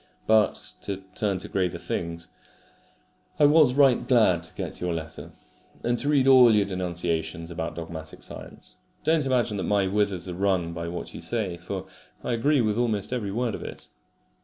[0.25, 2.29] But, to turn to graver things:
[3.37, 5.29] I was right glad to get your letter,
[5.83, 8.77] and to read all your denunciations about dogmatic science.
[9.03, 11.85] Don't imagine that my withers are wrung by what you say, for
[12.23, 13.89] I agree with almost every word of it.